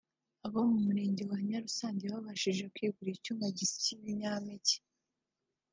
[0.45, 4.75] abo mu Murenge wa Nyarusange bo babashije kwigurira icyuma gisya ibinyampeke